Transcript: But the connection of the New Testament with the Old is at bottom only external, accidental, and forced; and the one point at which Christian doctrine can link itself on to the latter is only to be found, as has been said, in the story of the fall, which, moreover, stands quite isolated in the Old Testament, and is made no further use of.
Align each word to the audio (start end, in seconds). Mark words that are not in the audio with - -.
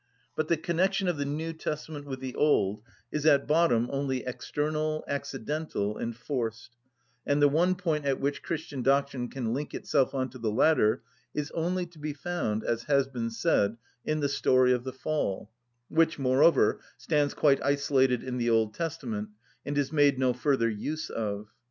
But 0.35 0.47
the 0.47 0.57
connection 0.57 1.07
of 1.07 1.17
the 1.17 1.25
New 1.27 1.53
Testament 1.53 2.07
with 2.07 2.21
the 2.21 2.33
Old 2.33 2.81
is 3.11 3.23
at 3.27 3.45
bottom 3.47 3.87
only 3.91 4.25
external, 4.25 5.03
accidental, 5.07 5.95
and 5.95 6.15
forced; 6.17 6.71
and 7.23 7.39
the 7.39 7.47
one 7.47 7.75
point 7.75 8.03
at 8.05 8.19
which 8.19 8.41
Christian 8.41 8.81
doctrine 8.81 9.27
can 9.27 9.53
link 9.53 9.75
itself 9.75 10.15
on 10.15 10.31
to 10.31 10.39
the 10.39 10.49
latter 10.49 11.03
is 11.35 11.51
only 11.51 11.85
to 11.85 11.99
be 11.99 12.13
found, 12.13 12.63
as 12.63 12.85
has 12.85 13.05
been 13.07 13.29
said, 13.29 13.77
in 14.03 14.21
the 14.21 14.27
story 14.27 14.73
of 14.73 14.85
the 14.85 14.91
fall, 14.91 15.51
which, 15.87 16.17
moreover, 16.17 16.79
stands 16.97 17.35
quite 17.35 17.61
isolated 17.61 18.23
in 18.23 18.39
the 18.39 18.49
Old 18.49 18.73
Testament, 18.73 19.29
and 19.67 19.77
is 19.77 19.91
made 19.93 20.17
no 20.17 20.33
further 20.33 20.67
use 20.67 21.11
of. 21.11 21.49